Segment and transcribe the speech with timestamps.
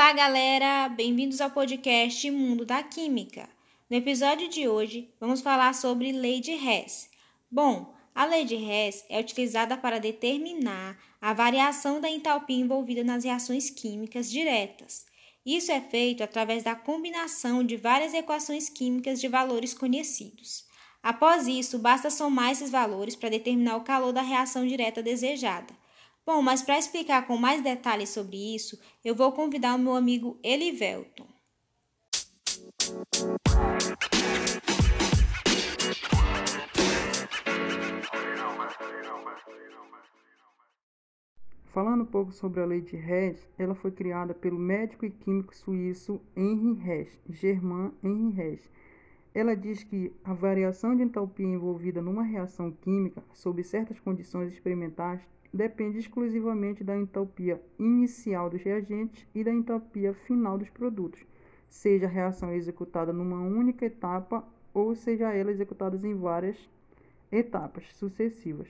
[0.00, 0.88] Olá, galera!
[0.88, 3.46] Bem-vindos ao podcast Mundo da Química.
[3.90, 7.10] No episódio de hoje, vamos falar sobre lei de Hess.
[7.50, 13.24] Bom, a lei de Hess é utilizada para determinar a variação da entalpia envolvida nas
[13.24, 15.04] reações químicas diretas.
[15.44, 20.64] Isso é feito através da combinação de várias equações químicas de valores conhecidos.
[21.02, 25.78] Após isso, basta somar esses valores para determinar o calor da reação direta desejada.
[26.32, 30.38] Bom, mas para explicar com mais detalhes sobre isso, eu vou convidar o meu amigo
[30.44, 31.26] Elivelton.
[41.64, 45.52] Falando um pouco sobre a lei de Hess, ela foi criada pelo médico e químico
[45.52, 48.70] suíço Henri Hess, Germain Henri Hess.
[49.32, 55.20] Ela diz que a variação de entalpia envolvida numa reação química sob certas condições experimentais
[55.54, 61.24] depende exclusivamente da entalpia inicial dos reagentes e da entalpia final dos produtos,
[61.68, 66.56] seja a reação executada numa única etapa ou seja ela executada em várias
[67.30, 68.68] etapas sucessivas.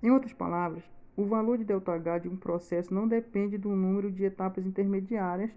[0.00, 0.84] Em outras palavras,
[1.16, 5.50] o valor de ΔH de um processo não depende do número de etapas intermediárias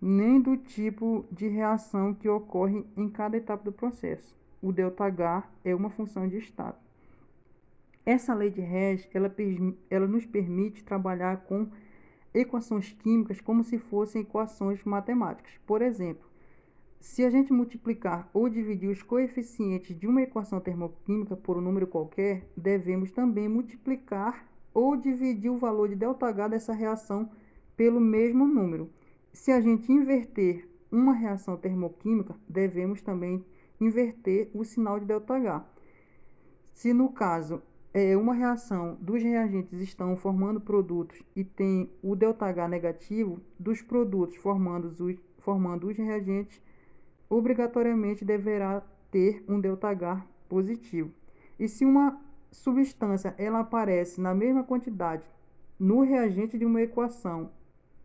[0.00, 4.36] nem do tipo de reação que ocorre em cada etapa do processo.
[4.62, 6.76] O ΔH é uma função de estado.
[8.04, 9.34] Essa lei de Hess, ela,
[9.90, 11.68] ela nos permite trabalhar com
[12.32, 15.52] equações químicas como se fossem equações matemáticas.
[15.66, 16.26] Por exemplo,
[17.00, 21.86] se a gente multiplicar ou dividir os coeficientes de uma equação termoquímica por um número
[21.86, 27.30] qualquer, devemos também multiplicar ou dividir o valor de ΔH dessa reação
[27.76, 28.90] pelo mesmo número
[29.35, 33.45] Se a gente inverter uma reação termoquímica, devemos também
[33.79, 35.65] inverter o sinal de ΔH.
[36.73, 37.61] Se no caso
[37.93, 44.37] é, uma reação dos reagentes estão formando produtos e tem o ΔH negativo, dos produtos
[44.37, 46.61] formando os, formando os reagentes,
[47.29, 51.11] obrigatoriamente deverá ter um ΔH positivo.
[51.59, 52.19] E se uma
[52.51, 55.25] substância ela aparece na mesma quantidade
[55.79, 57.49] no reagente de uma equação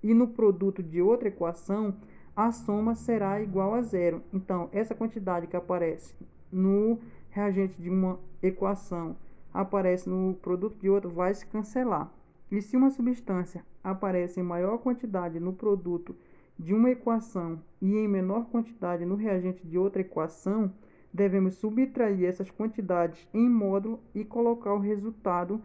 [0.04, 1.96] e no produto de outra equação,
[2.36, 4.22] a soma será igual a zero.
[4.34, 6.16] Então, essa quantidade que aparece
[6.52, 9.16] no reagente de uma equação
[9.54, 12.12] aparece no produto de outro vai se cancelar.
[12.52, 16.16] E se uma substância aparece em maior quantidade no produto
[16.58, 20.72] de uma equação e em menor quantidade no reagente de outra equação,
[21.14, 25.62] devemos subtrair essas quantidades em módulo e colocar o resultado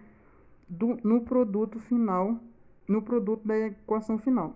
[0.68, 2.38] do, no produto final,
[2.88, 4.54] no produto da equação final.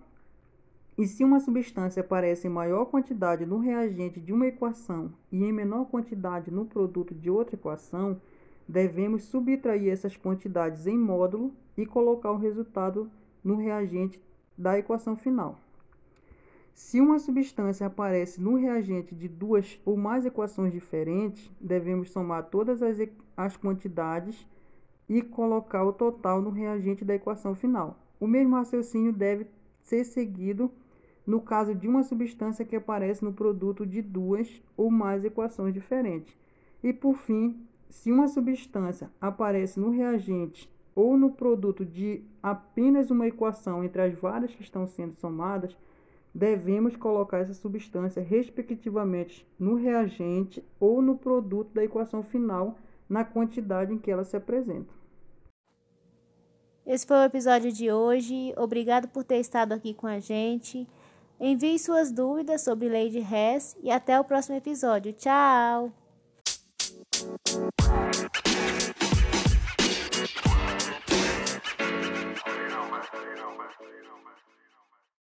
[0.97, 5.51] E se uma substância aparece em maior quantidade no reagente de uma equação e em
[5.51, 8.21] menor quantidade no produto de outra equação,
[8.67, 13.09] devemos subtrair essas quantidades em módulo e colocar o resultado
[13.43, 14.21] no reagente
[14.57, 15.57] da equação final.
[16.73, 22.81] Se uma substância aparece no reagente de duas ou mais equações diferentes, devemos somar todas
[22.81, 22.97] as,
[23.35, 24.47] as quantidades
[25.07, 27.97] e colocar o total no reagente da equação final.
[28.21, 29.47] O mesmo raciocínio deve
[29.81, 30.71] ser seguido
[31.25, 36.37] no caso de uma substância que aparece no produto de duas ou mais equações diferentes.
[36.83, 43.25] E por fim, se uma substância aparece no reagente ou no produto de apenas uma
[43.25, 45.75] equação entre as várias que estão sendo somadas,
[46.31, 52.77] devemos colocar essa substância respectivamente no reagente ou no produto da equação final
[53.09, 55.00] na quantidade em que ela se apresenta.
[56.85, 58.53] Esse foi o episódio de hoje.
[58.57, 60.87] Obrigado por ter estado aqui com a gente.
[61.39, 65.13] Envie suas dúvidas sobre lei de Hess e até o próximo episódio.
[65.13, 66.00] Tchau!